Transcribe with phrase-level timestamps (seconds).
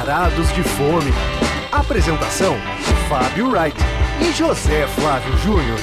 [0.00, 1.10] Varados de Fome.
[1.70, 2.54] Apresentação:
[3.06, 3.76] Fábio Wright
[4.22, 5.78] e José Flávio Júnior.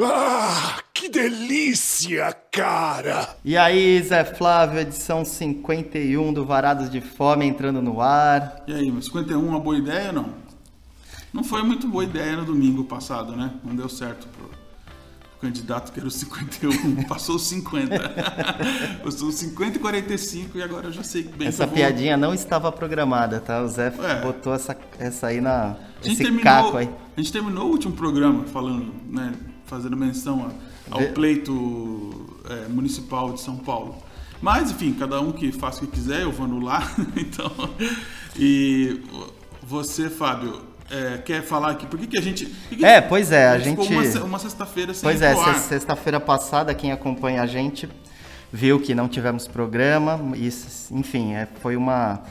[0.00, 3.36] Ah, que delícia, cara!
[3.44, 8.64] E aí, Zé Flávio, edição 51 do Varados de Fome entrando no ar.
[8.66, 10.34] E aí, 51 uma boa ideia ou não?
[11.32, 13.52] Não foi muito boa ideia no domingo passado, né?
[13.62, 14.50] Não deu certo pro,
[15.40, 17.96] candidato que era o 51, passou os 50.
[19.04, 21.76] passou os 50 e 45 e agora eu já sei bem Essa que eu vou-
[21.76, 23.62] piadinha não estava programada, tá?
[23.62, 24.20] O Zé É.
[24.20, 25.76] botou essa, essa aí na.
[26.00, 26.88] A gente, Esse terminou, caco aí.
[27.16, 29.32] a gente terminou o último programa falando, né,
[29.66, 30.46] fazendo menção
[30.90, 33.96] a- ao pleito é, municipal de São Paulo.
[34.40, 36.94] Mas, enfim, cada um que faça o que quiser, eu vou anular.
[37.16, 37.50] então,
[38.38, 39.00] e
[39.62, 41.86] você, Fábio, é, quer falar aqui?
[41.86, 42.46] Por que, que a gente.
[42.46, 45.34] que que É, pois é, a ficou gente- Uma, se- uma sexta-feira sem Pois é,
[45.54, 47.88] sexta-feira passada, quem acompanha a gente
[48.52, 50.34] viu que não tivemos programa.
[50.36, 50.48] E,
[50.90, 52.22] enfim, é, foi uma.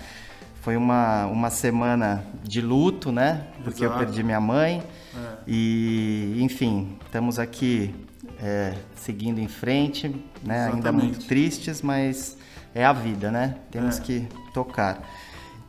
[0.61, 3.45] Foi uma, uma semana de luto, né?
[3.63, 4.03] Porque eu Exato.
[4.05, 4.83] perdi minha mãe.
[5.15, 5.19] É.
[5.47, 7.95] E, enfim, estamos aqui
[8.43, 10.09] é, seguindo em frente,
[10.43, 10.65] né?
[10.65, 11.05] Ainda Exatamente.
[11.05, 12.37] muito tristes, mas
[12.75, 13.55] é a vida, né?
[13.71, 14.01] Temos É.
[14.01, 15.01] que tocar.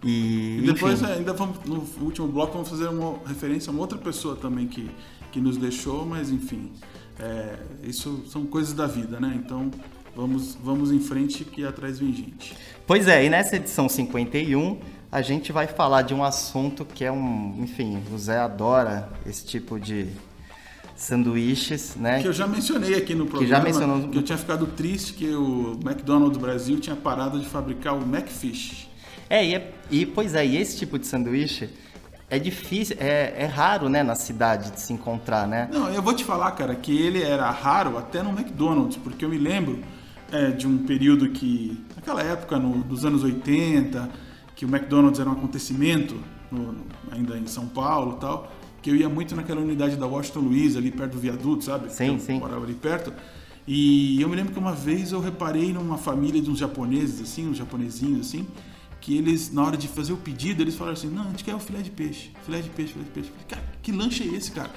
[0.02, 3.80] E, E depois enfim, ainda vamos, no último bloco, vamos fazer uma referência a uma
[3.80, 4.90] outra pessoa também que,
[5.32, 6.70] que nos deixou, mas enfim,
[7.18, 9.40] é, isso são coisas da vida, né?
[9.44, 9.70] Então
[10.14, 12.56] vamos, vamos em frente que atrás vem gente.
[12.86, 14.78] Pois é, e nessa edição 51
[15.10, 19.44] a gente vai falar de um assunto que é um, enfim, o Zé adora esse
[19.44, 20.08] tipo de
[20.94, 22.20] sanduíches, né?
[22.20, 24.08] Que eu já mencionei aqui no programa, já mencionou.
[24.08, 28.87] que eu tinha ficado triste que o McDonald's Brasil tinha parado de fabricar o McFish.
[29.30, 31.68] É, e, é- e, pois é, e esse tipo de sanduíche
[32.30, 35.68] é difícil, é, é raro, né, na cidade de se encontrar, né?
[35.72, 39.28] Não, eu vou te falar, cara, que ele era raro até no McDonald's, porque eu
[39.28, 39.78] me lembro
[40.30, 44.10] é, de um período que, naquela época, no, dos anos 80,
[44.54, 46.16] que o McDonald's era um acontecimento,
[46.52, 46.74] no-
[47.10, 48.52] ainda em São Paulo e tal,
[48.82, 51.90] que eu ia muito naquela unidade da Washington Luiz, ali perto do viaduto, sabe?
[51.92, 52.38] Sim, eu sim.
[52.38, 53.12] morava ali perto.
[53.66, 57.48] E eu me lembro que uma vez eu reparei numa família de uns japoneses, assim,
[57.48, 58.46] uns japonesinhos, assim,
[59.00, 61.54] que eles, na hora de fazer o pedido, eles falaram assim, não, a gente quer
[61.54, 63.30] o filé de peixe, filé de peixe, filé de peixe.
[63.30, 64.70] Falei, cara, que lanche é esse, cara?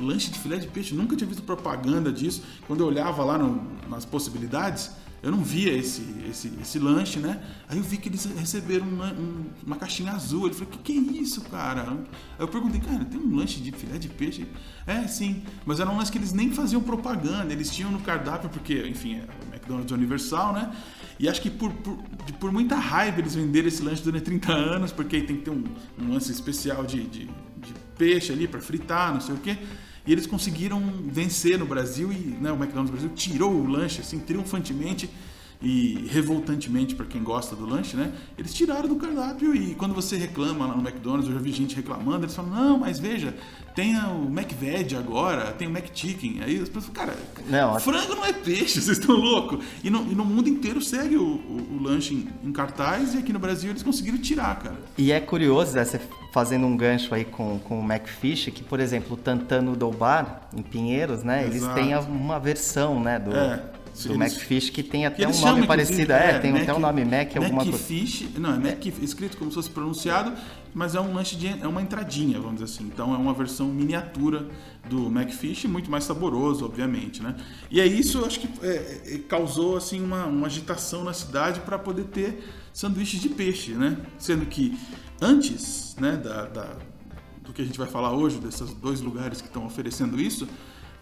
[0.00, 0.94] Um lanche de filé de peixe?
[0.94, 2.42] Nunca tinha visto propaganda disso.
[2.66, 4.90] Quando eu olhava lá no- nas possibilidades,
[5.22, 7.42] eu não via esse, esse, esse lanche, né?
[7.68, 10.46] Aí eu vi que eles receberam uma, um- uma caixinha azul.
[10.46, 11.82] Ele falou, que que é isso, cara?
[11.90, 11.98] Aí
[12.38, 14.46] eu perguntei, cara, tem um lanche de filé de peixe?
[14.86, 15.42] É, sim.
[15.64, 17.52] Mas era um lanche que eles nem faziam propaganda.
[17.52, 20.72] Eles tinham no cardápio, porque, enfim, é o McDonald's Universal, né?
[21.18, 21.96] E acho que por, por,
[22.38, 25.64] por muita raiva eles venderam esse lanche durante 30 anos, porque tem que ter um,
[25.98, 29.56] um lance especial de, de, de peixe ali para fritar, não sei o quê.
[30.06, 34.18] E eles conseguiram vencer no Brasil e né, o McDonald's Brasil tirou o lanche assim
[34.20, 35.10] triunfantemente
[35.62, 38.12] e revoltantemente para quem gosta do lanche, né?
[38.38, 41.74] Eles tiraram do cardápio e quando você reclama lá no McDonald's, eu já vi gente
[41.74, 43.34] reclamando, eles falam: "Não, mas veja,
[43.74, 46.42] tem o McVeg agora, tem o McChicken".
[46.42, 47.14] Aí as pessoas, cara,
[47.48, 49.64] Não, frango não é peixe, vocês estão loucos.
[49.82, 53.18] E no, e no mundo inteiro segue o, o- o lanche em, em cartaz e
[53.18, 54.76] aqui no Brasil eles conseguiram tirar, cara.
[54.98, 56.00] E é curioso, Zé, você
[56.32, 60.48] fazendo um gancho aí com, com o McFish, que, por exemplo, o Tantano do Bar,
[60.54, 61.44] em Pinheiros, né?
[61.44, 61.74] Eles Exato.
[61.74, 63.62] têm a- uma versão, né, do, É,
[64.04, 66.02] do eles- McFish que tem até um nome parecido.
[66.02, 67.78] inclusive, É, tem até o nome Mac, alguma coisa.
[67.78, 70.32] Macfish, não, é Mac, escrito como se fosse pronunciado,
[70.74, 72.84] mas é um lanche de, é uma entradinha, vamos dizer assim.
[72.84, 74.46] Então é uma versão miniatura
[74.88, 77.34] do Macfish, muito mais saboroso, obviamente, né?
[77.70, 81.60] E é isso, eu acho que é, é, causou assim uma, uma agitação na cidade
[81.60, 83.96] para poder ter sanduíches de peixe, né?
[84.18, 84.78] Sendo que
[85.20, 86.76] antes, né, da, da-
[87.42, 90.46] do que a gente vai falar hoje, desses dois lugares que estão oferecendo isso,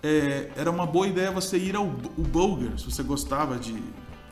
[0.05, 3.73] é, era uma boa ideia você ir ao o Bulger, se você gostava de,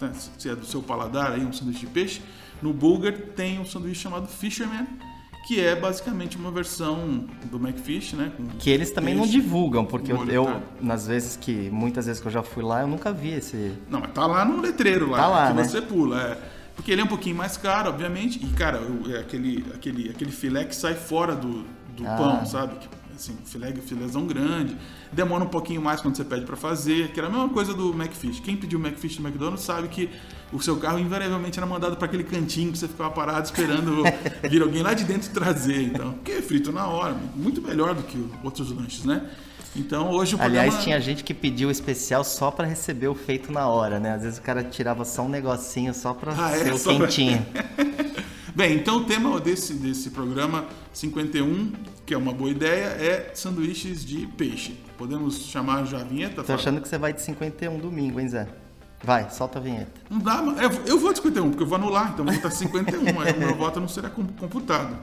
[0.01, 2.21] né, se é do seu paladar aí um sanduíche de peixe,
[2.61, 4.87] no Bulger tem um sanduíche chamado Fisherman,
[5.49, 8.31] que é basicamente uma versão do McFish, né?
[8.61, 12.33] Que eles também não divulgam, porque eu, eu, nas vezes que, muitas vezes que eu
[12.33, 13.73] já fui lá, eu nunca vi esse...
[13.91, 15.65] Não, mas tá lá no letreiro lá, Tá lá, que né?
[15.65, 16.21] você pula.
[16.21, 16.39] É.
[16.77, 18.39] Porque ele é um pouquinho mais caro, obviamente.
[18.41, 18.81] E, cara,
[19.13, 21.65] é aquele, aquele, aquele filé que sai fora do,
[21.97, 22.17] do Ah.
[22.17, 22.75] pão, sabe?
[23.15, 24.77] Assim, filé, filézão grande.
[25.13, 27.09] Demora um pouquinho mais quando você pede pra fazer.
[27.13, 28.41] Que era a mesma coisa do McFish.
[28.41, 30.09] Quem pediu McFish no McDonald's sabe que
[30.53, 34.03] o seu carro invariavelmente era mandado pra aquele cantinho que você ficava parado esperando
[34.51, 35.83] vir alguém lá de dentro trazer.
[35.83, 37.17] Então, porque é frito na hora.
[37.37, 39.29] Muito melhor do que outros lanches, né?
[39.75, 40.65] Então, hoje o programa...
[40.67, 44.15] Aliás, tinha gente que pediu especial só pra receber o feito na hora, né?
[44.15, 46.65] Às vezes o cara tirava só um negocinho só pra Ah, é?
[46.65, 47.47] ser o Só pra- quentinho.
[48.55, 51.73] Bem, então o tema desse, desse programa 51,
[52.07, 54.77] que é uma boa ideia, é sanduíches de peixe.
[54.99, 56.37] Podemos chamar já a vinheta?
[56.37, 56.55] Tô Fábio?
[56.57, 58.49] achando que você vai de 51 domingo, hein, Zé?
[59.05, 60.01] Vai, solta a vinheta.
[60.09, 63.21] Não dá, mas eu, vou de 51, porque eu vou anular, então vou votar 51,
[63.21, 64.97] aí o meu voto não será com- computado.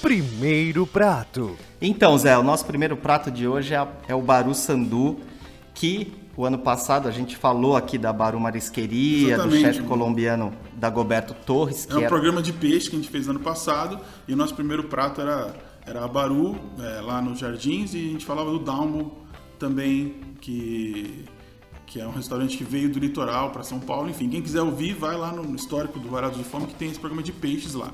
[0.00, 1.56] Primeiro prato.
[1.80, 5.18] Então, Zé, o nosso primeiro prato de hoje é, é o Baru Sandu,
[5.74, 11.34] que o ano passado a gente falou aqui da Baru Marisqueria, do chefe colombiano Dagoberto
[11.34, 13.98] Torres, É que um era- programa de peixe que a gente fez ano passado
[14.28, 15.52] e o nosso primeiro prato era,
[15.84, 19.18] era a Baru, é, lá nos Jardins, e a gente falava do Dalmo
[19.58, 21.24] também, que,
[21.84, 24.08] que é um restaurante que veio do litoral para São Paulo.
[24.08, 27.00] Enfim, quem quiser ouvir, vai lá no histórico do Varado de Fome que tem esse
[27.00, 27.90] programa de peixes lá.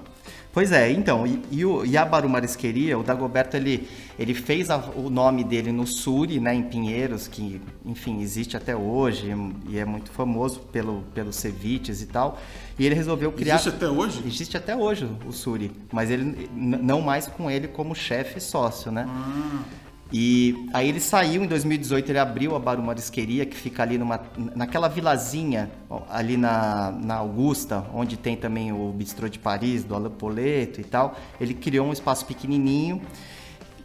[0.55, 4.71] Pois é, então, e, e, o, e a Baru Marisqueria, o Dagoberto, ele, ele fez
[4.71, 9.35] a- o nome dele no Suri, né, em Pinheiros, que, enfim, existe até hoje
[9.69, 12.41] e é muito famoso pelo, pelos ceviches e tal,
[12.79, 13.57] e ele resolveu criar...
[13.57, 14.23] Existe até hoje?
[14.25, 18.93] Existe até hoje o Suri, mas ele não mais com ele como chefe e sócio,
[18.93, 19.09] né?
[20.17, 24.21] E aí ele saiu em 2018, ele abriu a Baru Marisqueria, que fica ali numa,
[24.55, 25.69] naquela vilazinha,
[26.09, 30.85] ali na, na Augusta, onde tem também o Bistrô de Paris, do Alain Poleto e
[30.85, 31.17] tal.
[31.41, 33.03] Ele criou um espaço pequenininho.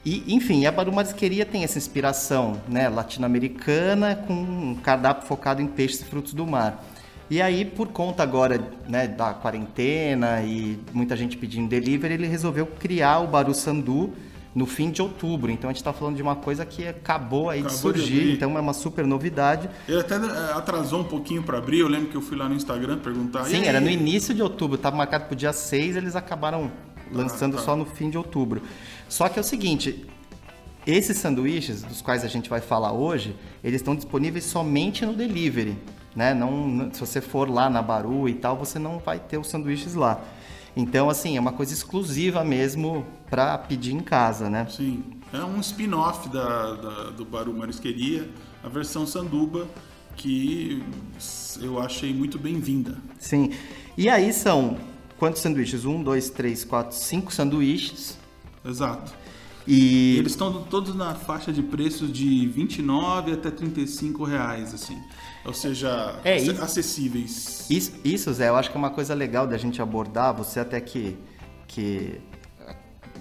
[0.06, 5.68] E, enfim, a Baru Marisqueria tem essa inspiração né, latino-americana com um cardápio focado em
[5.68, 6.86] peixes e frutos do mar.
[7.28, 12.68] E aí, por conta agora né, da quarentena e muita gente pedindo delivery, ele resolveu
[12.68, 14.14] criar o Baru Sandu
[14.54, 15.52] no fim de outubro.
[15.52, 18.20] Então a gente está falando de uma coisa que acabou aí de Acabou de surgir,
[18.20, 18.34] abrir.
[18.34, 19.70] então é uma super novidade.
[19.88, 22.56] Ele até eh, atrasou um pouquinho para abrir, eu lembro que eu fui lá no
[22.56, 23.42] Instagram perguntar.
[23.48, 26.16] "E Sim, aí?" era no início de outubro, estava marcado para o dia 6, eles
[26.16, 26.72] acabaram
[27.12, 27.64] lançando tá.
[27.64, 28.62] só no fim de outubro.
[29.08, 30.06] Só que é o seguinte,
[30.86, 35.78] esses sanduíches, dos quais a gente vai falar hoje, eles estão disponíveis somente no delivery.
[36.16, 36.34] Né?
[36.34, 39.94] Não- se você for lá na Baru e tal, você não vai ter os sanduíches
[39.94, 40.20] lá.
[40.76, 44.68] Então, assim, é uma coisa exclusiva mesmo para pedir em casa, né?
[44.70, 48.30] Sim, é um spin-off da, da- do Baru Marisqueria,
[48.64, 49.68] a versão sanduba,
[50.16, 50.84] que
[51.62, 52.98] eu achei muito bem-vinda.
[53.20, 53.52] Sim.
[53.98, 54.78] E aí são
[55.18, 55.86] quantos sanduíches?
[55.86, 58.18] Um, dois, três, quatro, cinco sanduíches.
[58.66, 59.14] Exato.
[59.72, 64.98] E eles estão todos na faixa de preço de 29 até 35 reais, assim.
[65.46, 67.68] Ou seja, É, isso- acessíveis.
[67.70, 70.36] Isso, isso, Zé, eu acho que é uma coisa legal da gente abordar.
[70.36, 71.16] Você até que,
[71.68, 72.20] que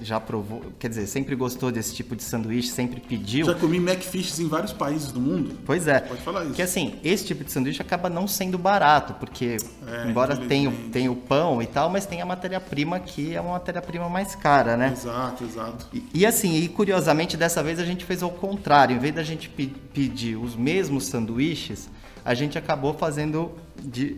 [0.03, 3.47] já provou, quer dizer, sempre gostou desse tipo de sanduíche, sempre pediu.
[3.47, 5.57] Já comi McFishes em vários países do mundo.
[5.65, 6.01] Pois é.
[6.01, 6.55] Pode falar isso.
[6.55, 9.57] Que assim, esse tipo de sanduíche acaba não sendo barato, porque
[9.87, 13.53] É, embora tenha, tenha o pão e tal, mas tem a matéria-prima que é uma
[13.53, 14.93] matéria-prima mais cara, né?
[14.93, 15.87] Exato, exato.
[15.93, 18.97] E, e assim, e curiosamente dessa vez a gente fez ao contrário.
[18.97, 21.89] Em vez da gente pe- pedir os mesmos sanduíches,
[22.25, 23.53] a gente acabou fazendo
[23.83, 24.17] de,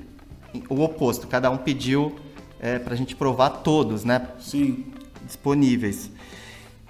[0.69, 1.27] o oposto.
[1.27, 2.17] Cada um pediu
[2.59, 4.27] é, para a gente provar todos, né?
[4.39, 4.85] Sim.
[5.27, 6.11] Disponíveis.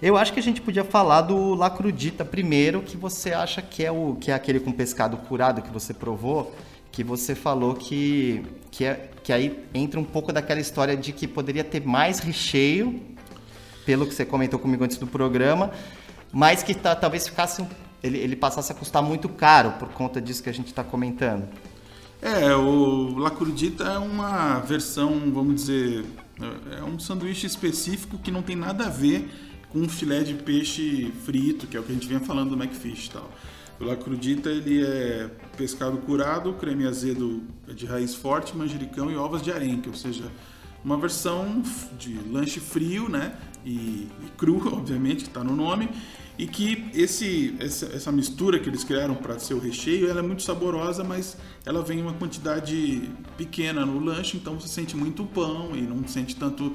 [0.02, 3.92] Eu acho que a gente podia falar do lacrudita primeiro, que você acha que é
[3.92, 6.54] o que é aquele com pescado curado que você provou,
[6.90, 11.26] que você falou que que, é, que aí entra um pouco daquela história de que
[11.28, 13.00] poderia ter mais recheio,
[13.84, 15.70] pelo que você comentou comigo antes do programa,
[16.32, 17.62] mas que tá- talvez ficasse
[18.02, 21.46] ele, ele passasse a custar muito caro por conta disso que a gente está comentando.
[22.22, 26.04] É, o La Crudita é uma versão, vamos dizer,
[26.78, 29.28] é um sanduíche específico que não tem nada a ver
[29.70, 33.06] com filé de peixe frito, que é o que a gente vinha falando do McFish
[33.06, 33.30] e tal.
[33.78, 37.42] O La Crudita, ele é pescado curado, creme azedo
[37.74, 40.30] de raiz forte, manjericão e ovas de arenque, ou seja,
[40.84, 41.62] uma versão
[41.98, 43.34] de lanche frio, né?
[43.64, 45.88] E, e cru, obviamente, que está no nome,
[46.40, 50.22] e que esse, essa, essa mistura que eles criaram para ser o recheio, ela é
[50.22, 55.22] muito saborosa, mas ela vem em uma quantidade pequena no lanche, então você sente muito
[55.26, 56.74] pão e não sente tanto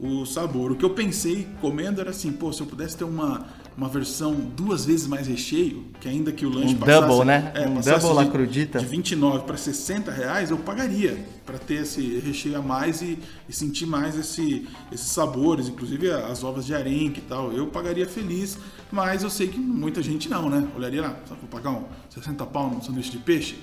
[0.00, 0.72] o sabor.
[0.72, 4.34] O que eu pensei comendo era assim, pô, se eu pudesse ter uma, uma versão
[4.34, 7.52] duas vezes mais recheio, que ainda que o lanche Um passasse, double, né?
[7.54, 8.78] é, Um double de- Crudita.
[8.78, 13.52] de 29 para 60 reais, eu pagaria para ter esse recheio a mais e, e
[13.52, 17.52] sentir mais esse, esses sabores, inclusive as ovas de arenque e tal.
[17.52, 18.56] Eu pagaria feliz,
[18.92, 20.66] mas eu sei que muita gente não, né?
[20.76, 23.56] Olharia lá, só vou pagar um 60 pau num sanduíche de peixe.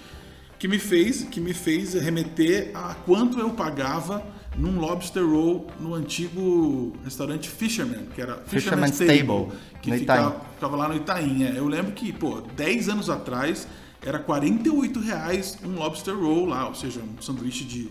[0.60, 4.24] Que me fez, que me fez remeter a quanto eu pagava
[4.58, 9.48] num lobster roll no antigo restaurante Fisherman, que era Fisherman's Table,
[9.82, 10.42] que no ficava,
[10.76, 11.44] lá no Itaim.
[11.44, 11.58] é.
[11.58, 13.68] Eu lembro que, pô, 10 anos atrás
[14.06, 17.90] era 48 reais um lobster roll lá, ou seja, um sanduíche de,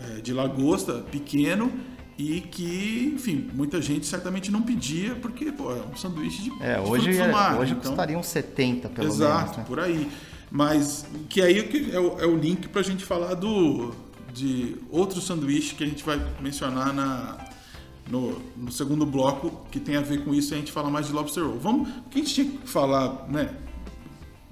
[0.00, 1.70] eh, de lagosta pequeno
[2.16, 6.80] e que, enfim, muita gente certamente não pedia porque, pô, é um sanduíche de, É,
[6.80, 9.56] de hoje, é- mar, hoje então- custaria uns 70 pelo Exato, menos.
[9.58, 9.64] Né?
[9.66, 10.08] por aí.
[10.50, 13.92] Mas que aí que é o, é o link pra gente falar do
[14.32, 17.38] de outro sanduíche que a gente vai mencionar na
[18.10, 21.06] no, no segundo bloco que tem a ver com isso e a gente fala mais
[21.06, 21.60] de lobster roll.
[21.60, 23.54] Vamos, o que a gente tinha que falar, né?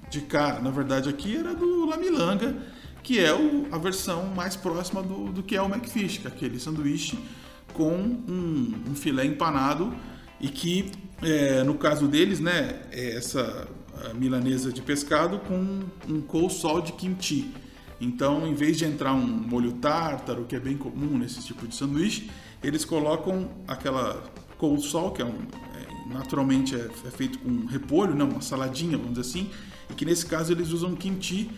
[0.09, 0.59] de cara.
[0.59, 2.55] Na verdade, aqui era do Lamilanga,
[3.03, 6.29] que é o, a versão mais próxima do, do que é o McFish, que é
[6.29, 7.17] aquele sanduíche
[7.73, 9.93] com um, um filé empanado
[10.41, 13.67] e que, é, no caso deles, né, é essa
[14.15, 17.53] milanesa de pescado com um coleslaw de kimchi.
[17.99, 21.75] Então, em vez de entrar um molho tártaro, que é bem comum nesse tipo de
[21.75, 22.29] sanduíche,
[22.63, 24.23] eles colocam aquela
[24.57, 25.35] coleslaw, que é um,
[25.75, 29.49] é, naturalmente é, é, feito com repolho, não, uma saladinha, vamos dizer assim,
[29.89, 31.49] e que nesse caso eles usam kimchi,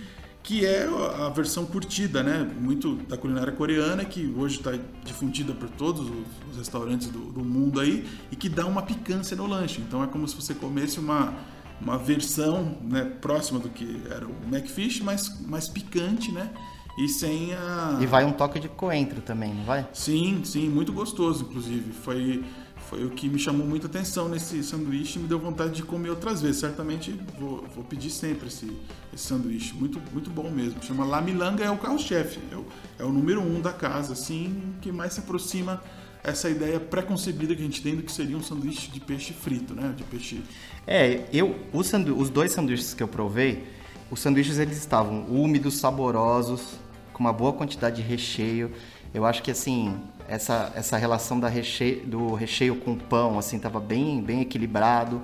[0.43, 0.87] que é
[1.19, 2.49] a versão curtida, né?
[2.59, 4.71] Muito da culinária coreana, que hoje está
[5.03, 6.09] difundida por todos
[6.49, 9.81] os restaurantes do, do, mundo aí, e que dá uma picância no lanche.
[9.81, 11.35] Então é como se você comesse uma,
[11.81, 16.51] uma versão né, próxima do que era o McFish, mas mais picante, né?
[16.97, 17.97] E sem a.
[18.01, 19.87] E vai um toque de coentro também, não vai?
[19.93, 21.93] Sim, sim, muito gostoso, inclusive.
[21.93, 22.43] Foi,
[22.89, 26.09] foi o que me chamou muita atenção nesse sanduíche e me deu vontade de comer
[26.09, 26.59] outras vezes.
[26.59, 28.71] Certamente vou, vou pedir sempre esse,
[29.13, 29.73] esse sanduíche.
[29.73, 30.83] Muito, muito bom mesmo.
[30.83, 32.39] Chama La Milanga, é o carro-chefe.
[32.51, 32.65] É o,
[32.99, 35.81] é o número um da casa, assim, que mais se aproxima
[36.23, 39.73] essa ideia pré-concebida que a gente tem do que seria um sanduíche de peixe frito,
[39.73, 39.93] né?
[39.95, 40.41] De peixe.
[40.85, 43.63] É, eu, os, os dois sanduíches que eu provei,
[44.09, 46.79] os sanduíches eles estavam úmidos, saborosos,
[47.13, 48.71] com uma boa quantidade de recheio.
[49.13, 49.97] Eu acho que assim,
[50.27, 55.21] essa, essa relação da recheio, do recheio com pão, assim, tava bem, bem equilibrado.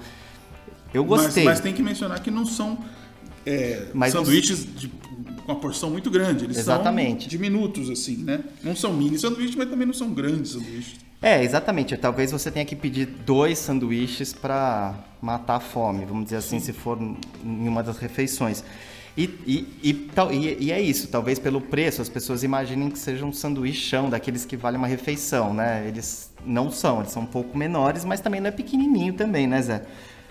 [0.94, 1.44] Eu gostei.
[1.44, 2.78] Mas, mas tem que mencionar que não são
[3.46, 4.76] é, sanduíches os...
[4.76, 4.92] de,
[5.48, 6.46] uma porção muito grande.
[6.46, 7.24] Eles exatamente.
[7.24, 8.44] são diminutos, assim, né?
[8.62, 10.96] Não são mini sanduíches, mas também não são grandes sanduíches.
[11.22, 11.96] É, exatamente.
[11.98, 16.66] Talvez você tenha que pedir dois sanduíches para matar a fome, vamos dizer assim, Sim.
[16.68, 18.64] se for em uma das refeições.
[19.18, 23.26] E, e, e, e, e, é isso, talvez pelo preço as pessoas imaginem que seja
[23.26, 25.88] um sanduíchão daqueles que vale uma refeição, né?
[25.88, 29.60] Eles não são, eles são um pouco menores, mas também não é pequenininho também, né,
[29.60, 29.82] Zé?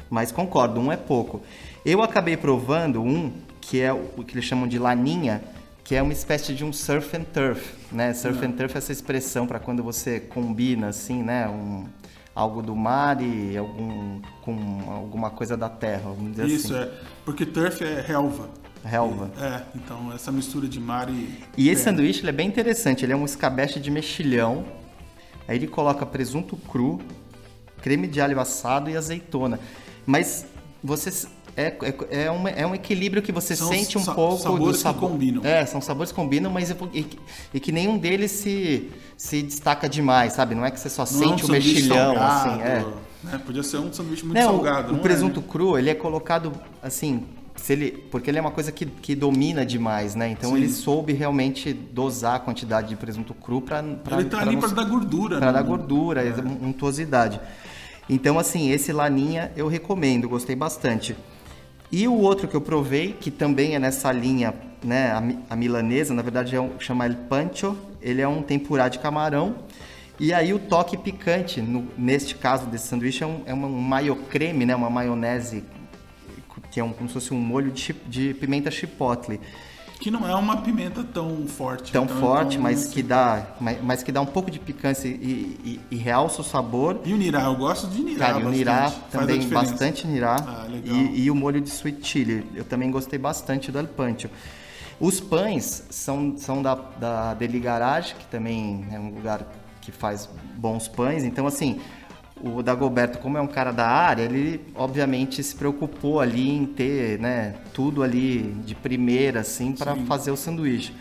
[0.08, 1.42] Mas concordo, um é pouco.
[1.84, 3.32] Eu acabei provando um
[3.68, 5.42] que é o que eles chamam de laninha,
[5.82, 8.14] que é uma espécie de um surf and turf, né?
[8.14, 11.84] Surf and turf é essa expressão para quando você combina assim, né, um
[12.34, 14.56] algo do mar e algum com
[14.88, 16.84] alguma coisa da terra, vamos dizer Isso assim.
[16.84, 16.92] é,
[17.24, 18.50] porque turf é relva.
[18.84, 19.32] Relva.
[19.36, 21.28] É, então essa mistura de mar e.
[21.56, 23.04] E esse sanduíche é bem interessante.
[23.04, 24.64] Ele é um escabeche de mexilhão.
[25.48, 27.00] Aí ele coloca presunto cru,
[27.82, 29.58] creme de alho assado e azeitona.
[30.04, 30.46] Mas
[30.84, 31.10] você
[31.56, 34.76] é, é, é, um, é um equilíbrio que você são sente um sa pouco sabores
[34.76, 35.08] do sabor.
[35.08, 35.44] que combinam.
[35.44, 37.06] É, são sabores que combinam, mas e,
[37.54, 40.54] e, que nenhum deles se, se destaca demais, sabe?
[40.54, 42.62] Não é que você só não sente é um o mexilhão, salgado, assim.
[42.62, 42.84] É.
[43.24, 43.40] Né?
[43.44, 44.92] Podia ser um sanduíche muito não, salgado.
[44.92, 45.48] O, o presunto é, né?
[45.48, 47.24] cru, ele é colocado assim
[47.56, 50.28] se ele, porque ele é uma coisa que, que domina demais, né?
[50.28, 50.56] Então Sim.
[50.56, 54.84] ele soube realmente dosar a quantidade de presunto cru para Ele tá ali para dar
[54.84, 55.52] gordura, Para né?
[55.54, 56.34] dar gordura, é.
[56.62, 57.40] untuosidade.
[58.08, 61.16] Então assim, esse laninha eu recomendo, gostei bastante.
[61.90, 66.12] E o outro que eu provei, que também é nessa linha, né, a, a milanesa,
[66.12, 69.56] na verdade é um, chama ele pancho, ele é um tempurá de camarão.
[70.18, 74.16] E aí o toque picante, no, neste caso desse sanduíche, é um, é um maio
[74.16, 75.62] creme, né, uma maionese
[76.70, 79.40] que é um, como se fosse um molho de, de pimenta chipotle.
[79.98, 81.90] Que não é uma pimenta tão forte.
[81.90, 82.92] Tão então, forte, então, mas, assim.
[82.92, 85.10] que dá, mas, mas, que dá um pouco de picância e,
[85.64, 87.00] e, e, realça o sabor.
[87.04, 90.36] E o nirá, eu gosto de nirá Cara, e o nirá também, bastante nirá.
[90.46, 94.28] Ah, e, e, o molho de sweet chili, eu também gostei bastante do alpancho.
[95.00, 99.46] Os pães são, são da, da Deli Garage, que também é um lugar
[99.80, 101.22] que faz bons pães.
[101.22, 101.80] Então, assim,
[102.42, 107.18] o Dagoberto, como é um cara da área, ele obviamente se preocupou ali em ter,
[107.18, 110.92] né, tudo ali de primeira, assim, para fazer o sanduíche.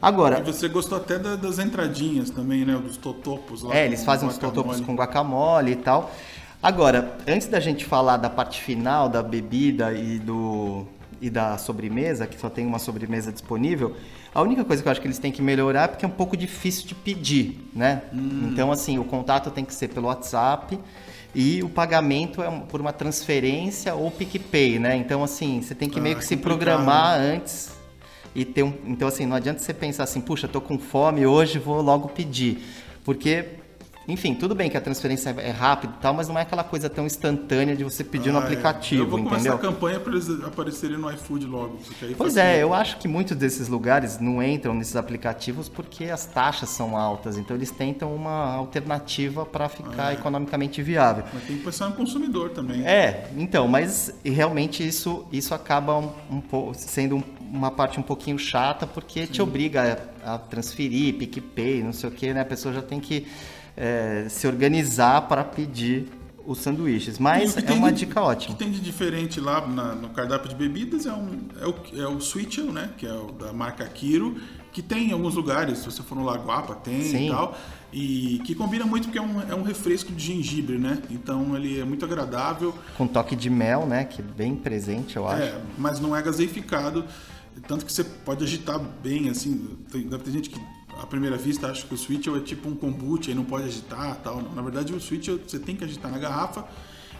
[0.00, 0.38] Agora.
[0.38, 2.76] E você gostou até das entradinhas também, né?
[2.76, 3.74] Dos totopos lá.
[3.74, 6.12] É, eles fazem os totopos com guacamole e tal.
[6.62, 10.86] Agora, antes da gente falar da parte final da bebida e do
[11.20, 13.96] e da sobremesa, que só tem uma sobremesa disponível,
[14.34, 16.12] a única coisa que eu acho que eles têm que melhorar é porque é um
[16.12, 18.02] pouco difícil de pedir, né?
[18.12, 18.50] Hum.
[18.50, 20.78] Então, assim, o contato tem que ser pelo WhatsApp
[21.34, 24.96] e o pagamento é por uma transferência ou PicPay, né?
[24.96, 27.36] Então, assim, você tem que ah, meio que se programar né?
[27.36, 27.70] antes
[28.34, 28.72] e ter um...
[28.86, 32.62] Então, assim, não adianta você pensar assim, puxa, tô com fome, hoje vou logo pedir.
[33.04, 33.44] Porque
[34.08, 36.88] enfim, tudo bem que a transferência é rápida e tal, mas não é aquela coisa
[36.88, 39.04] tão instantânea de você pedir ah, no aplicativo, é.
[39.04, 39.52] eu vou entendeu?
[39.52, 41.78] a campanha para eles aparecerem no iFood logo.
[42.16, 46.70] pois é, eu acho que muitos desses lugares não entram nesses aplicativos porque as taxas
[46.70, 50.14] são altas, então eles tentam uma alternativa para ficar é.
[50.14, 51.24] economicamente viável.
[51.34, 52.86] Mas tem que pensar no consumidor também.
[52.86, 57.22] É, então, mas realmente isso, isso acaba um, um pouco sendo um,
[57.52, 59.32] uma parte um pouquinho chata porque Sim.
[59.32, 62.40] te obriga a, a transferir, PicPay, não sei o que, né?
[62.40, 63.26] A pessoa já tem que
[63.80, 66.08] é, se organizar para pedir
[66.44, 67.18] os sanduíches.
[67.18, 68.54] Mas o é uma de- dica O ótima.
[68.54, 72.08] que tem de diferente lá na- no cardápio de bebidas é, um, é, o, é
[72.08, 72.90] o Switchel, né?
[72.98, 74.36] Que é o da marca Kiro,
[74.72, 77.26] que tem em alguns lugares, se você for no Lagoapa, tem Sim.
[77.26, 77.56] e tal.
[77.92, 80.98] E que combina muito porque é um, é um refresco de gengibre, né?
[81.10, 84.04] Então ele é muito agradável, Com toque de mel, né?
[84.04, 85.42] Que é bem presente, eu acho.
[85.42, 87.04] é, mas não é gaseificado.
[87.66, 89.76] Tanto que você pode agitar bem, assim.
[89.90, 90.60] Tem, deve ter gente que,
[90.98, 94.16] à primeira vista, acha que o Switchel é tipo um kombucha e não pode agitar
[94.22, 94.42] tal.
[94.54, 96.64] Na verdade, o Switchel você tem que agitar na garrafa.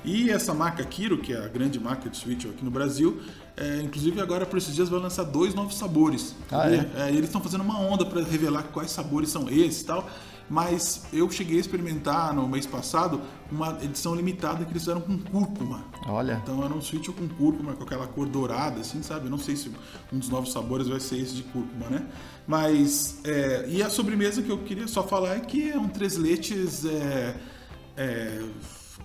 [0.04, 3.20] E essa marca Kiro, que é a grande marca de Switchel aqui no Brasil,
[3.56, 6.36] é, inclusive agora por esses dias vai lançar dois novos sabores.
[6.50, 6.90] Ah, E, é?
[6.96, 10.08] é, eles estão fazendo uma onda para revelar quais sabores são esses e tal.
[10.50, 13.20] Mas eu cheguei a experimentar no mês passado
[13.52, 15.84] uma edição limitada que eles fizeram com cúrcuma.
[16.06, 16.40] Olha.
[16.42, 19.26] Então era um switch com cúrcuma, com aquela cor dourada, assim, sabe?
[19.26, 19.70] Eu não sei se
[20.12, 22.06] um dos novos sabores vai ser esse de cúrcuma, né?
[22.46, 26.16] Mas, é, e a sobremesa que eu queria só falar é que é um três
[26.16, 27.36] leites é,
[27.96, 28.42] é,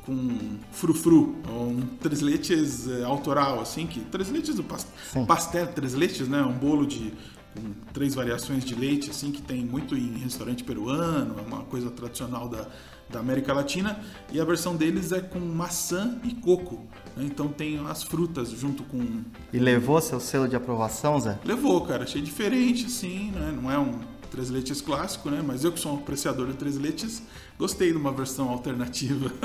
[0.06, 5.26] com frufru, ou um três leites é, autoral, assim, que três leites do pas- Sim.
[5.26, 6.42] pastel três leites, né?
[6.42, 7.14] Um bolo de
[7.54, 11.90] com três variações de leite, assim, que tem muito em restaurante peruano, é uma coisa
[11.92, 12.68] tradicional da,
[13.10, 14.00] da América Latina,
[14.32, 16.86] e a versão deles é com maçã e coco.
[17.16, 17.24] né?
[17.26, 19.22] Então tem as frutas junto com.
[19.52, 21.40] E levou seu selo de aprovação, Zé?
[21.46, 23.56] Levou, cara, achei diferente, assim, né?
[23.62, 24.00] Não é um
[24.32, 25.44] três leites clássico, né?
[25.46, 27.22] Mas eu que sou um apreciador de três leites,
[27.60, 29.32] gostei de uma versão alternativa.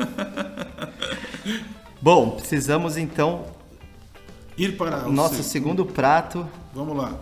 [2.00, 3.46] Bom, precisamos então
[4.56, 6.46] Ir para o nosso se- segundo prato.
[6.74, 7.18] Vamos lá.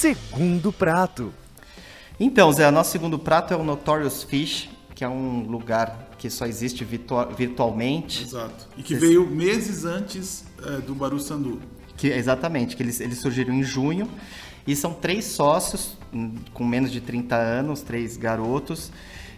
[0.00, 1.30] Segundo prato.
[2.18, 6.30] Então, Zé, o nosso segundo prato é o Notorious Fish, que é um lugar que
[6.30, 8.22] só existe virtua- virtualmente.
[8.22, 8.66] Exato.
[8.78, 11.60] E que veio meses antes é, do Baru Sandu.
[11.98, 14.08] Que, exatamente, que eles, eles surgiram em junho.
[14.66, 18.90] E são três sócios hum, com menos de 30 anos, três garotos.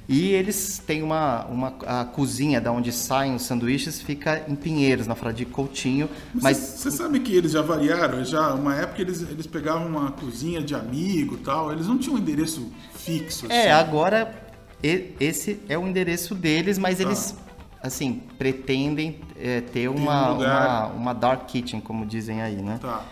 [0.09, 5.07] E eles têm uma, uma a cozinha da onde saem os sanduíches fica em Pinheiros,
[5.07, 6.09] na Fradique Coutinho.
[6.35, 10.61] Mas você sabe que eles já variaram, já uma época eles, eles pegavam uma cozinha
[10.61, 13.47] de amigo e tal, eles não tinham um endereço fixo.
[13.51, 13.81] é, assim.
[13.81, 14.35] agora
[14.83, 17.37] e- esse é o endereço deles, mas eles
[17.81, 22.79] assim pretendem é, ter uma, um uma, uma dark kitchen, como dizem aí, né?
[22.83, 23.05] Tá.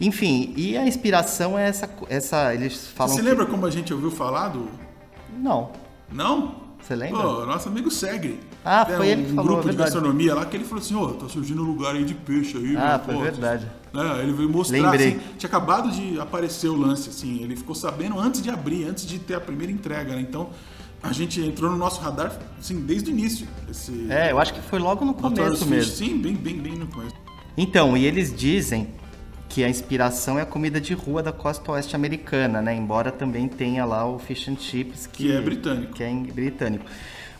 [0.00, 3.92] Enfim, e a inspiração é essa, essa eles falam Você que- lembra como a gente
[3.92, 4.68] ouviu falar do.
[5.36, 5.70] Não.
[6.12, 6.62] Não?
[6.80, 7.22] Você lembra?
[7.22, 8.38] Pô, nosso amigo Segre.
[8.62, 10.64] Ah, Tem foi um, ele que um falou, grupo é de gastronomia lá que ele
[10.64, 12.76] falou assim: ó, tá surgindo um lugar aí de peixe aí.
[12.76, 13.66] Ah, meu, foi pô, verdade.
[13.94, 15.08] É, ele veio mostrar, Lembrei.
[15.08, 19.06] assim, tinha acabado de aparecer o lance, assim, ele ficou sabendo antes de abrir, antes
[19.06, 20.20] de ter a primeira entrega, né?
[20.20, 20.50] Então,
[21.02, 23.46] a gente entrou no nosso radar, assim, desde o início.
[23.70, 25.92] Esse É, eu acho que foi logo no começo mesmo.
[25.92, 27.14] Sim, bem, bem, bem no começo.
[27.56, 28.88] Então, e eles dizem
[29.54, 32.74] que a inspiração é a comida de rua da costa oeste americana, né?
[32.74, 35.92] Embora também tenha lá o fish and chips que, Que é britânico.
[35.92, 36.84] que é britânico.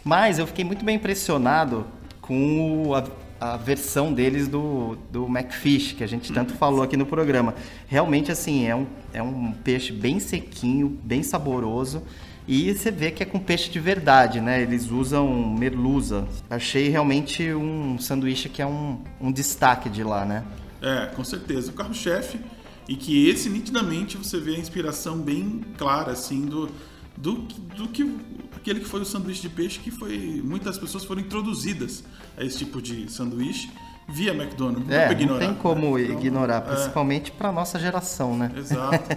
[0.04, 1.84] Mas eu fiquei muito bem impressionado
[2.20, 7.04] com a, a versão deles do, do McFish, que a gente tanto falou aqui no
[7.04, 7.52] programa.
[7.88, 12.00] Realmente, assim, é um, é um peixe bem sequinho, bem saboroso.
[12.46, 14.62] E você vê que é com peixe de verdade, né?
[14.62, 15.26] Eles usam
[15.58, 16.28] merluza.
[16.48, 20.44] Achei realmente um sanduíche que é um, um destaque de lá, né?
[20.84, 21.70] É, com certeza.
[21.70, 22.38] O carro-chefe.
[22.86, 26.68] E que esse, nitidamente, você vê a inspiração bem clara, assim, do,
[27.16, 27.32] do,
[27.76, 28.14] do que
[28.54, 30.42] aquele que foi o sanduíche de peixe, que foi.
[30.44, 32.04] Muitas pessoas foram introduzidas
[32.36, 33.70] a esse tipo de sanduíche
[34.06, 34.86] via McDonald's.
[34.86, 35.56] Não É, pra não ignorar, tem né?
[35.62, 38.52] como Então, ignorar, é, principalmente pra nossa geração, né?
[38.56, 39.16] Exato.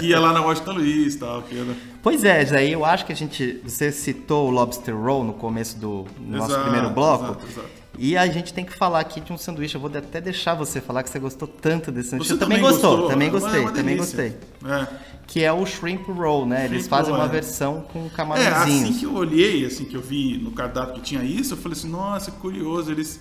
[0.00, 1.42] que ia lá na Washington Luiz tal.
[1.42, 1.76] Que era...
[2.02, 3.60] Pois é, Zé, eu acho que a gente.
[3.62, 7.24] Você citou o Lobster Roll no começo do nosso Exato, primeiro bloco.
[7.24, 7.79] exato, exato.
[8.02, 9.74] E a gente tem que falar aqui de um sanduíche.
[9.74, 12.30] Eu vou até deixar você falar que você gostou tanto desse sanduíche.
[12.30, 14.36] Você eu também, gostou, também É uma- gostei, é também gostei.
[14.64, 14.86] É.
[15.26, 16.64] Que é o Shrimp Roll, né?
[16.64, 17.30] Eles Shrimp fazem roll, uma é.
[17.30, 18.88] versão com É, camarãozinhos.
[18.90, 21.76] assim que eu olhei, assim que eu vi no cardápio que tinha isso, eu falei
[21.76, 23.20] assim, nossa, curioso, eles,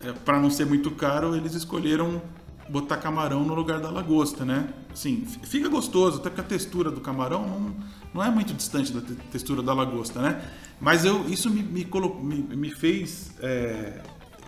[0.00, 2.22] é, para não ser muito caro, eles escolheram
[2.68, 4.68] botar camarão no lugar da lagosta, né?
[4.92, 7.74] Assim, f- fica gostoso, até porque a textura do camarão não,
[8.14, 10.42] não é muito distante da te- textura da lagosta, né?
[10.80, 11.86] Mas eu, isso me, me,
[12.22, 14.00] me, me fez é,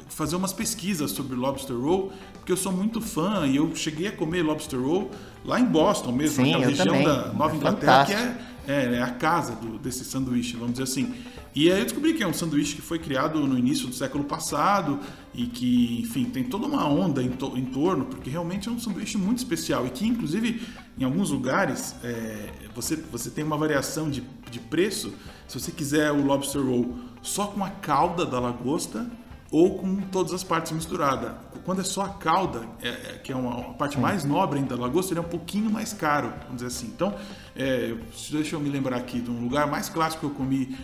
[0.08, 4.12] fazer umas pesquisas sobre lobster roll, porque eu sou muito fã e eu cheguei a
[4.12, 5.10] comer lobster roll
[5.44, 7.04] lá em Boston mesmo, Sim, naquela região também.
[7.04, 8.42] da Nova É Inglaterra, que fantástico.
[8.42, 11.14] é é, é a casa do- desse sanduíche, vamos dizer assim.
[11.56, 14.24] E aí eu descobri que é um sanduíche que foi criado no início do século
[14.24, 15.00] passado
[15.32, 18.78] e que, enfim, tem toda uma onda em, to- em torno, porque realmente é um
[18.78, 20.60] sanduíche muito especial e que, inclusive,
[20.98, 25.14] em alguns lugares, é, você, você tem uma variação de, de preço.
[25.48, 29.10] Se você quiser o lobster roll só com a cauda da lagosta
[29.50, 31.32] ou com todas as partes misturadas.
[31.64, 34.76] Quando é só a cauda, é- é- que é uma, uma parte mais nobre ainda
[34.76, 36.88] da lagosta, ele é um pouquinho mais caro, vamos dizer assim.
[36.88, 37.14] Então,
[37.54, 37.94] é,
[38.30, 40.76] deixa eu me lembrar aqui de um lugar mais clássico que eu comi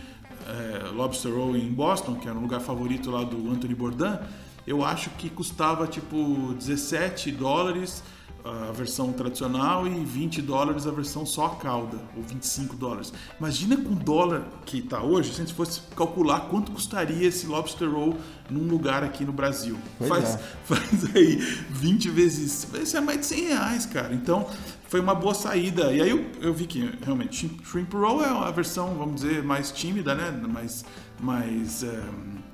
[0.47, 4.19] é, Lobster Roll em Boston, que era um lugar favorito lá do Anthony Bourdain,
[4.65, 8.03] eu acho que custava tipo 17 dólares
[8.43, 13.13] a versão tradicional e 20 dólares a versão só a cauda, ou 25 dólares.
[13.39, 17.47] Imagina com o dólar que está hoje, se a gente fosse calcular quanto custaria esse
[17.47, 18.17] lobster roll
[18.49, 19.77] num lugar aqui no Brasil.
[20.07, 20.37] faz, é.
[20.65, 21.37] faz aí
[21.69, 24.13] 20 vezes, isso é mais de 100 reais, cara.
[24.13, 24.47] Então
[24.93, 25.91] foi uma boa saída.
[25.91, 29.71] E aí eu, eu vi que realmente shrimp roll é a versão, vamos dizer, mais
[29.71, 30.29] tímida, né?
[30.47, 30.85] Mais,
[31.23, 32.03] mais é,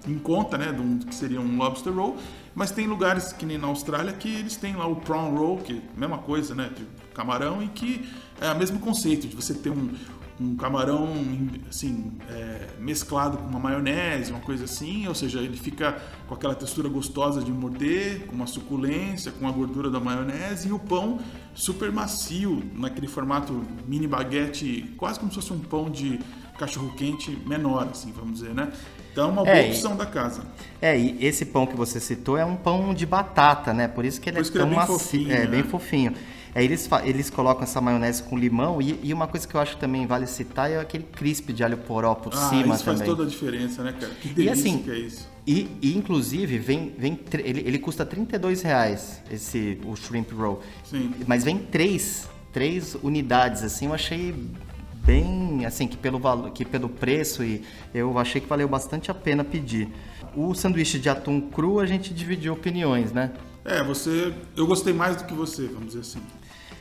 [0.07, 0.71] em conta, né?
[0.71, 2.17] Do que seria um lobster roll.
[2.55, 5.73] Mas tem lugares que nem na Austrália que eles têm lá o prawn roll, que
[5.73, 8.09] é a mesma coisa, né, de camarão, e que
[8.41, 9.89] é o mesmo conceito de você ter um,
[10.39, 11.09] um camarão
[11.69, 16.55] assim é, mesclado com uma maionese, uma coisa assim, ou seja, ele fica com aquela
[16.55, 21.19] textura gostosa de morder, com uma suculência, com a gordura da maionese e o pão
[21.53, 26.19] super macio, naquele formato mini baguete, quase como se fosse um pão de
[26.59, 28.71] cachorro quente menor, assim, vamos dizer, né?
[29.11, 30.43] Então é uma boa é, opção da casa.
[30.81, 33.87] É, e esse pão que você citou é um pão de batata, né?
[33.87, 35.31] Por isso que ele Por é tão é bem macio, fofinho.
[35.31, 35.47] É, né?
[35.47, 36.13] bem fofinho.
[36.53, 39.77] É, eles, eles colocam essa maionese com limão e, e, uma coisa que eu acho
[39.77, 42.97] também vale citar é aquele crisp de alho poró por ah, cima isso também.
[42.97, 44.11] faz toda a diferença, né, cara?
[44.19, 45.29] Que delícia e assim, que é isso.
[45.45, 50.61] E, e, inclusive vem, vem ele, ele custa 32 reais esse o shrimp roll.
[50.83, 51.13] Sim.
[51.27, 53.85] Mas vem três, três unidades assim.
[53.85, 54.33] Eu achei
[55.05, 59.13] bem assim que pelo valor, que pelo preço e eu achei que valeu bastante a
[59.13, 59.89] pena pedir.
[60.35, 63.31] O sanduíche de atum cru a gente dividiu opiniões, né?
[63.65, 66.19] É, você, eu gostei mais do que você, vamos dizer assim.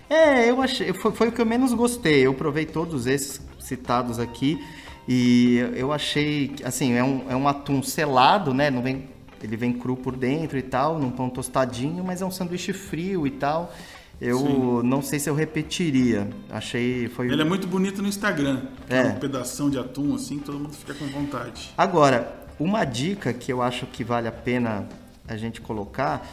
[0.08, 2.26] É, eu achei, foi, foi o que eu menos gostei.
[2.26, 4.58] Eu provei todos esses citados aqui
[5.06, 8.70] e eu achei, assim, é um, é um atum selado, né?
[8.70, 9.08] Não vem,
[9.42, 13.26] ele vem cru por dentro e tal, num pão tostadinho, mas é um sanduíche frio
[13.26, 13.72] e tal.
[14.20, 14.82] Eu Sim.
[14.82, 16.28] não sei se eu repetiria.
[16.50, 17.30] Achei foi.
[17.30, 18.62] Ele é muito bonito no Instagram.
[18.88, 19.02] É.
[19.02, 21.72] Um pedação de atum assim, todo mundo fica com vontade.
[21.76, 24.88] Agora, uma dica que eu acho que vale a pena
[25.26, 26.26] a gente colocar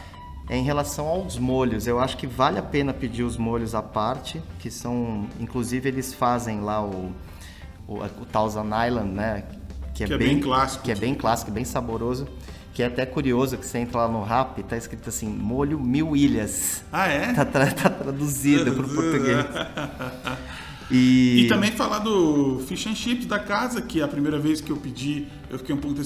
[0.48, 1.86] é em relação aos molhos.
[1.86, 6.12] Eu acho que vale a pena pedir os molhos à parte, que são, inclusive eles
[6.12, 7.12] fazem lá o
[7.86, 9.44] o, o Thousand Island, né?
[9.94, 10.84] Que é, que é bem, bem, clássico.
[10.84, 12.28] Que é bem clássico, bem saboroso.
[12.76, 16.14] Que é até curioso que você entra lá no rap, tá escrito assim, molho mil
[16.14, 16.84] ilhas.
[16.92, 17.32] Ah, é?
[17.32, 19.46] Tá, tra tá traduzido pro português.
[20.90, 21.46] E...
[21.46, 21.48] e...
[21.48, 25.26] também falar do fish and chips da casa, que a primeira vez que eu pedi,
[25.48, 25.96] eu fiquei um pouco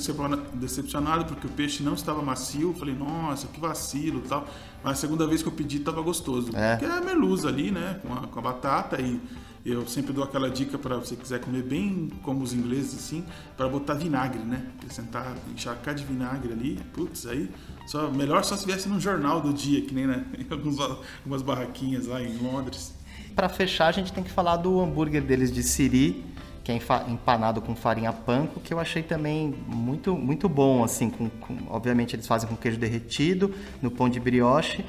[0.55, 2.73] decepcionado porque o peixe não estava macio.
[2.79, 4.47] Falei, nossa, que vacilo e tal.
[4.85, 6.53] Mas a segunda vez que eu pedi estava gostoso.
[6.55, 6.77] É.
[6.77, 7.99] Porque é a merluza ali, né?
[8.01, 9.21] Com a, com a batata e
[9.65, 13.25] eu sempre dou aquela dica para você quiser comer bem como os ingleses assim,
[13.57, 14.67] para botar vinagre, né?
[14.79, 17.51] Acrescentar, encharcar de vinagre ali, putz, aí
[17.87, 21.43] só melhor só se viesse num jornal do dia, que nem né, em alguns, algumas
[21.43, 22.95] barraquinhas lá em Londres.
[23.35, 26.25] Para fechar, a gente tem que falar do hambúrguer deles de siri,
[26.65, 31.29] que é empanado com farinha panko, que eu achei também muito muito bom assim, com,
[31.29, 34.85] com obviamente eles fazem com queijo derretido no pão de brioche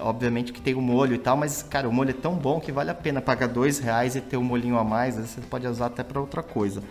[0.00, 2.70] obviamente que tem o molho e tal, mas, cara, o molho é tão bom que
[2.70, 5.86] vale a pena pagar dois reais e ter um molhinho a mais, você pode usar
[5.86, 6.82] até para outra coisa.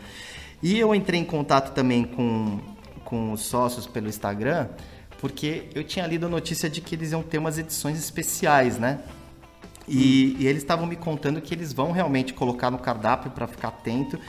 [0.61, 2.59] E eu entrei em contato também com,
[3.05, 4.67] com os sócios pelo Instagram,
[5.19, 8.99] porque eu tinha lido a notícia de que eles iam ter umas edições especiais, né?
[9.87, 13.69] E, e eles estavam me contando que eles vão realmente colocar no cardápio para ficar
[13.69, 14.19] atento,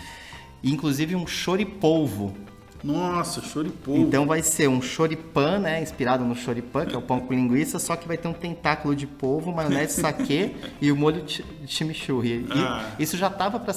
[0.64, 2.35] inclusive um choripolvo,
[2.83, 4.01] nossa, choripolvo.
[4.01, 5.83] Então vai ser um choripan, né?
[5.83, 8.95] Inspirado no choripan, que é o pão com linguiça, só que vai ter um tentáculo
[8.95, 12.47] de polvo, maionese saquê e o molho de chimichurri.
[12.55, 12.90] E ah.
[12.99, 13.75] isso já estava para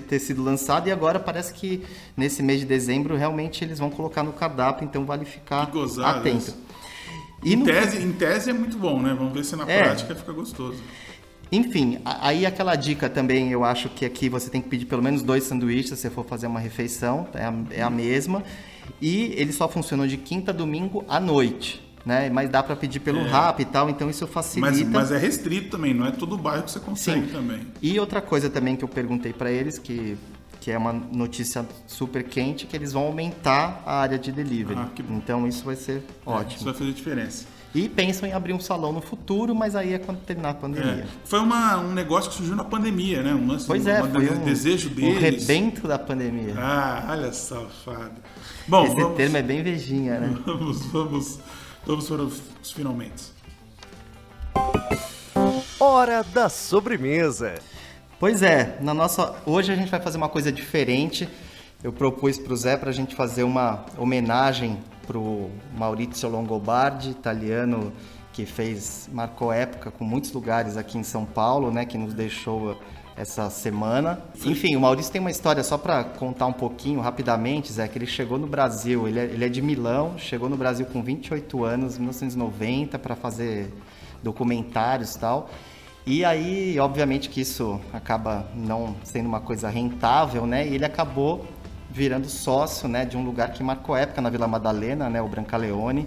[0.00, 1.84] ter sido lançado e agora parece que
[2.16, 5.68] nesse mês de dezembro realmente eles vão colocar no cardápio, então vale ficar
[6.04, 6.54] atento.
[7.42, 7.64] E em, no...
[7.64, 9.14] tese, em tese é muito bom, né?
[9.16, 9.82] Vamos ver se na é.
[9.82, 10.82] prática fica gostoso.
[11.50, 15.22] Enfim, aí aquela dica também, eu acho que aqui você tem que pedir pelo menos
[15.22, 18.42] dois sanduíches se você for fazer uma refeição, é a, é a mesma.
[19.00, 21.86] E ele só funciona de quinta a domingo à noite.
[22.04, 22.30] Né?
[22.30, 23.28] Mas dá para pedir pelo é.
[23.28, 24.70] rap e tal, então isso facilita.
[24.70, 27.32] Mas, mas, é restrito também, não é todo bairro que você consegue Sim.
[27.32, 27.60] também.
[27.82, 30.16] E outra coisa também que eu perguntei para eles, que,
[30.58, 34.80] que é uma notícia super quente, que eles vão aumentar a área de delivery.
[34.80, 36.56] Ah, então isso vai ser é, ótimo.
[36.56, 37.57] Isso vai fazer diferença.
[37.74, 41.04] E pensam em abrir um salão no futuro, mas aí é quando terminar a pandemia.
[41.04, 41.06] É.
[41.24, 43.34] Foi uma, um negócio que surgiu na pandemia, né?
[43.34, 45.16] Um lance, pois é, um, foi um desejo deles.
[45.16, 46.54] Um rebento da pandemia.
[46.56, 48.22] Ah, olha safado.
[48.66, 50.38] Bom, Esse vamos, termo é bem vejinha, né?
[50.46, 51.38] Vamos, vamos,
[51.86, 53.38] vamos para os finalmente.
[55.78, 57.54] Hora da sobremesa.
[58.18, 61.28] Pois é, na nossa hoje a gente vai fazer uma coisa diferente.
[61.84, 67.10] Eu propus para o Zé para a gente fazer uma homenagem para o Maurizio Longobardi,
[67.10, 67.92] italiano
[68.34, 72.78] que fez marcou época com muitos lugares aqui em São Paulo, né, que nos deixou
[73.16, 74.22] essa semana.
[74.44, 78.06] Enfim, o Maurício tem uma história só para contar um pouquinho rapidamente, Zé, que ele
[78.06, 81.98] chegou no Brasil, ele é, ele é de Milão, chegou no Brasil com 28 anos,
[81.98, 83.72] 1990, para fazer
[84.22, 85.50] documentários e tal.
[86.06, 90.66] E aí, obviamente que isso acaba não sendo uma coisa rentável, né?
[90.66, 91.44] E ele acabou
[91.90, 96.06] virando sócio, né, de um lugar que marcou época na Vila Madalena, né, o Brancaleone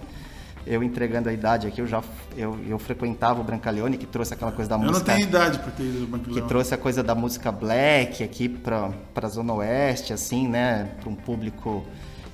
[0.66, 2.02] eu entregando a idade aqui, eu já
[2.36, 4.98] eu, eu frequentava o Brancaleone, que trouxe aquela coisa da eu música.
[4.98, 8.48] Eu não tenho idade para ter ido Que trouxe a coisa da música black aqui
[8.48, 10.90] para a Zona Oeste, assim, né?
[11.00, 11.84] Para um público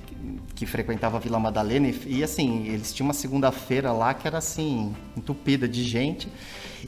[0.05, 0.15] que,
[0.55, 1.87] que, frequentava a Vila Madalena.
[1.87, 6.27] E, e assim, eles tinham uma segunda-feira lá que era assim, entupida de gente.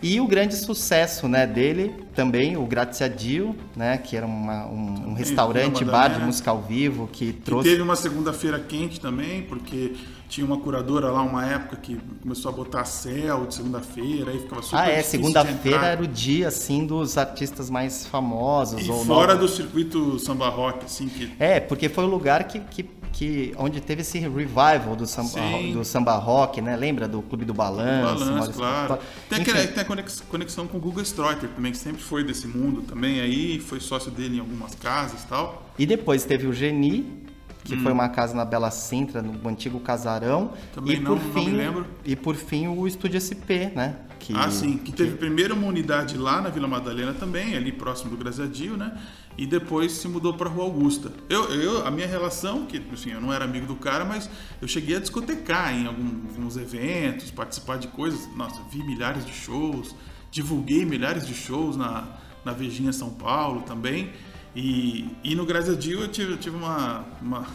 [0.02, 5.14] E o grande sucesso né, dele também, o Graziadio, né, que era uma, um, um
[5.14, 7.68] restaurante, bar de música ao vivo, que trouxe...
[7.68, 9.94] E teve uma segunda-feira quente também, porque
[10.32, 14.62] tinha uma curadora lá uma época que começou a botar céu de segunda-feira, aí ficava
[14.62, 19.36] super Ah, é, segunda-feira era o dia assim dos artistas mais famosos e ou fora
[19.36, 23.82] do circuito samba rock assim que É, porque foi o lugar que, que, que onde
[23.82, 25.40] teve esse revival do samba,
[25.74, 26.76] do samba rock, né?
[26.76, 28.26] Lembra do Clube do Balanço?
[28.26, 29.00] Balanço, claro.
[29.30, 32.82] Tem, aquele, tem a conexão com o Google Stroiter também, que sempre foi desse mundo
[32.82, 35.70] também aí, foi sócio dele em algumas casas e tal.
[35.78, 37.22] E depois teve o Geni,
[37.64, 37.84] que hum.
[37.84, 40.54] foi uma casa na Bela Sintra, no antigo casarão.
[40.74, 41.86] Também e não, por não fim, me lembro.
[42.04, 43.98] E por fim o Estúdio SP, né?
[44.20, 47.72] Que, ah, sim, que, que teve primeiro uma unidade lá na Vila Madalena também, ali
[47.72, 48.96] próximo do Graziadio, né?
[49.38, 51.12] E depois se mudou para Rua Augusta.
[51.30, 54.30] Eu, eu, a minha relação, que assim, eu não era amigo do cara, mas
[54.62, 58.28] eu cheguei a discotecar em alguns, alguns eventos, participar de coisas.
[58.36, 59.96] Nossa, vi milhares de shows,
[60.30, 62.08] divulguei milhares de shows na,
[62.46, 64.12] na Vejinha São Paulo também.
[64.56, 67.48] E, e no Graças a Dio eu tive, eu tive uma, uma,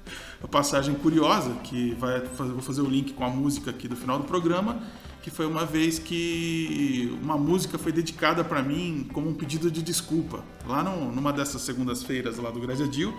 [0.50, 4.18] passagem curiosa, que vai fazer, vou fazer o link com a música aqui do final
[4.18, 4.82] do programa,
[5.22, 9.82] que foi uma vez que uma música foi dedicada para mim como um pedido de
[9.82, 13.16] desculpa, lá no, numa dessas segundas-feiras lá do Graças a Dio,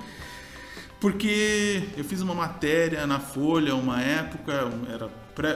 [0.99, 5.07] porque eu fiz uma matéria na Folha uma época, era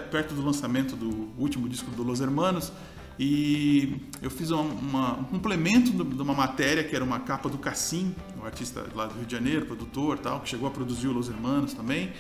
[0.10, 2.72] perto do lançamento do último disco do Los Hermanos,
[3.20, 7.58] e eu fiz uma, uma, um complemento de uma matéria que era uma capa do
[7.58, 11.14] Cassim, um artista lá do Rio de Janeiro, produtor tal, que chegou a produzir o
[11.14, 12.12] Los Hermanos também.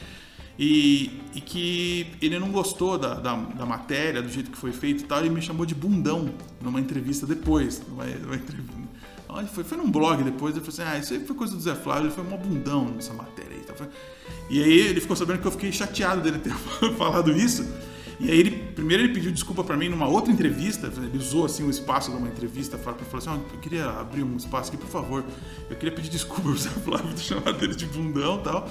[0.60, 5.04] E, e que ele não gostou da, da, da, matéria, do jeito que foi feito
[5.04, 7.80] e tal, e me chamou de bundão numa entrevista depois.
[7.88, 8.74] Numa, numa entrevista,
[9.54, 11.76] foi, foi num blog depois, ele falou assim: Ah, isso aí foi coisa do Zé
[11.76, 13.88] Flávio, ele foi um bundão nessa matéria aí.
[14.50, 16.54] E aí ele ficou sabendo que eu fiquei chateado dele ter
[16.98, 17.64] falado isso.
[18.19, 21.63] E aí ele, primeiro ele pediu desculpa para mim numa outra entrevista, ele usou assim
[21.63, 24.89] o espaço de uma entrevista, falou assim, oh, eu queria abrir um espaço aqui, por
[24.89, 25.23] favor,
[25.69, 28.69] eu queria pedir desculpa pro Zé Flávio ter chamado ele de bundão e tal.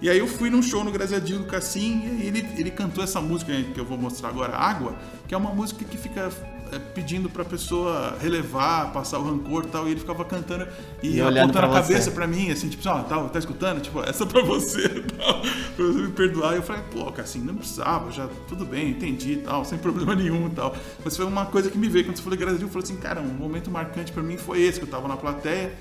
[0.00, 3.20] E aí eu fui num show no Graziadinho do Cassim e ele, ele cantou essa
[3.20, 6.30] música que eu vou mostrar agora, Água, que é uma música que fica
[6.72, 10.66] é, pedindo pra pessoa relevar, passar o rancor e tal, e ele ficava cantando
[11.02, 13.80] e, e apontando a cabeça pra mim, assim, tipo, ó, oh, tá, tá escutando?
[13.80, 16.54] Tipo, essa é pra você tal, pra você me perdoar.
[16.54, 20.14] E eu falei, pô, assim, não precisava, já tudo bem, entendi e tal, sem problema
[20.14, 20.74] nenhum e tal.
[21.04, 23.20] Mas foi uma coisa que me veio quando você falou Graziadinho, eu falei assim, cara,
[23.20, 25.72] um momento marcante pra mim foi esse, que eu tava na plateia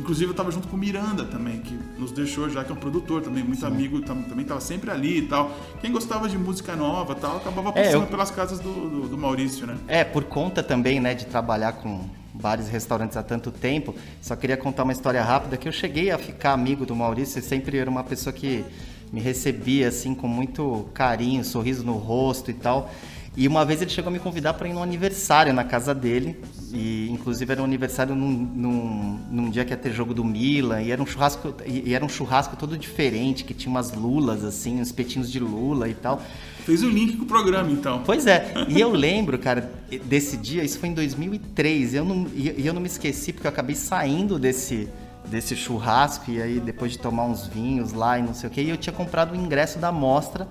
[0.00, 2.78] Inclusive eu estava junto com o Miranda também, que nos deixou já, que é um
[2.78, 3.66] produtor também, muito Sim.
[3.66, 5.52] amigo, também estava sempre ali e tal.
[5.82, 8.06] Quem gostava de música nova tal, acabava passando é, eu...
[8.06, 9.76] pelas casas do, do, do, Maurício, né?
[9.86, 14.34] É, por conta também, né, de trabalhar com bares e restaurantes há tanto tempo, só
[14.34, 17.76] queria contar uma história rápida, que eu cheguei a ficar amigo do Maurício, e sempre
[17.76, 18.64] era uma pessoa que
[19.12, 22.90] me recebia, assim, com muito carinho, sorriso no rosto e tal.
[23.36, 26.36] E uma vez ele chegou a me convidar para ir num aniversário na casa dele.
[26.72, 30.82] E inclusive era um aniversário num, num, num, dia que ia ter jogo do Milan.
[30.82, 34.80] E era um churrasco, e era um churrasco todo diferente, que tinha umas lulas, assim,
[34.80, 36.20] uns petinhos de lula e tal.
[36.64, 38.02] Fez o link com o programa, então.
[38.04, 38.52] Pois é.
[38.68, 39.72] E eu lembro, cara,
[40.04, 41.94] desse dia, isso foi em 2003.
[41.94, 44.88] Eu não, e eu não me esqueci, porque eu acabei saindo desse
[45.22, 48.60] desse churrasco e aí depois de tomar uns vinhos lá e não sei o que,
[48.60, 50.48] e eu tinha comprado o ingresso da mostra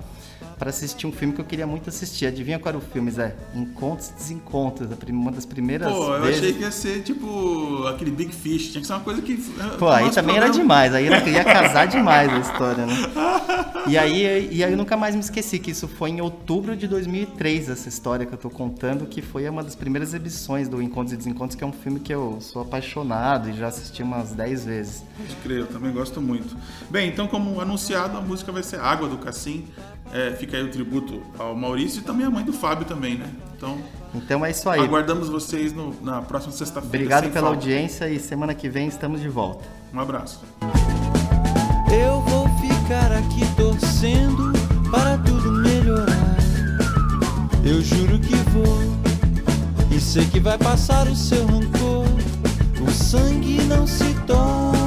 [0.60, 2.28] para assistir um filme que eu queria muito assistir.
[2.28, 3.34] Adivinha qual era o filme, Zé?
[3.56, 6.40] Encontros e Desencontros, uma das primeiras Pô, eu vezes...
[6.40, 9.38] achei que ia ser tipo aquele Big Fish, tinha que ser uma coisa que...
[9.80, 10.38] Pô, aí também programa.
[10.38, 12.94] era demais, aí ia casar demais a história, né?
[13.88, 16.88] E aí, e aí eu nunca mais me esqueci que isso foi em outubro de
[16.88, 21.14] 2003, essa história que eu tô contando, que foi uma das primeiras exibições do Encontros
[21.14, 24.66] e Desencontros, que é um filme que eu sou apaixonado e já assisti umas 10
[24.66, 25.04] vezes.
[25.18, 26.56] Pode crer, eu também gosto muito.
[26.90, 29.66] Bem, então como anunciado, a música vai ser Água do Cassim,
[30.14, 33.30] é, fica aí o tributo ao Maurício e também à mãe do Fábio também, né?
[33.56, 33.78] Então,
[34.16, 34.82] então é isso aí.
[34.82, 36.98] Aguardamos vocês no, na próxima sexta-feira.
[36.98, 37.56] Obrigado pela falta.
[37.56, 39.66] audiência e semana que vem estamos de volta.
[39.94, 40.42] Um abraço.
[41.92, 44.52] Eu vou ficar aqui torcendo
[44.90, 46.38] para tudo melhorar.
[47.64, 49.00] Eu juro que vou.
[49.92, 52.06] E sei que vai passar o seu rancor.
[52.82, 54.79] O sangue não se torna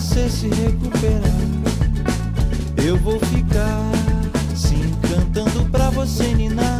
[0.00, 1.22] você se recuperar.
[2.82, 3.92] Eu vou ficar
[4.56, 6.79] sim cantando pra você ninar.